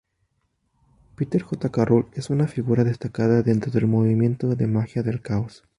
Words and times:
Peter 1.15 1.43
J. 1.43 1.69
Carroll 1.69 2.07
es 2.13 2.31
una 2.31 2.47
figura 2.47 2.83
destacada 2.83 3.43
dentro 3.43 3.71
del 3.71 3.85
movimiento 3.85 4.55
de 4.55 4.65
Magia 4.65 5.03
del 5.03 5.21
caos. 5.21 5.63